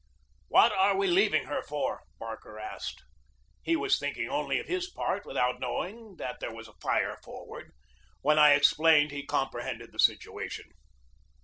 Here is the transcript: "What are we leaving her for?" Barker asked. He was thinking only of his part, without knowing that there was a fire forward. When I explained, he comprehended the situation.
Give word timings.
"What 0.47 0.71
are 0.71 0.97
we 0.97 1.05
leaving 1.05 1.43
her 1.45 1.61
for?" 1.61 2.01
Barker 2.17 2.57
asked. 2.57 3.03
He 3.61 3.75
was 3.75 3.99
thinking 3.99 4.27
only 4.29 4.59
of 4.59 4.65
his 4.65 4.89
part, 4.89 5.27
without 5.27 5.59
knowing 5.59 6.15
that 6.15 6.39
there 6.39 6.51
was 6.51 6.67
a 6.67 6.73
fire 6.81 7.19
forward. 7.23 7.71
When 8.23 8.39
I 8.39 8.55
explained, 8.55 9.11
he 9.11 9.23
comprehended 9.23 9.91
the 9.91 9.99
situation. 9.99 10.71